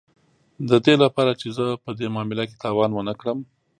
د 0.69 0.71
دې 0.85 0.95
لپاره 1.03 1.31
چې 1.39 1.47
زه 1.57 1.65
په 1.83 1.89
دې 1.99 2.07
معامله 2.13 2.43
کې 2.49 2.61
تاوان 2.63 2.91
ونه 2.93 3.13
کړم 3.19 3.39